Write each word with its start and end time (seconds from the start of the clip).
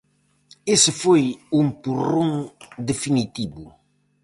Ese 0.75 0.91
foi 1.01 1.23
o 1.55 1.57
empurrón 1.67 2.29
definitivo. 2.91 3.63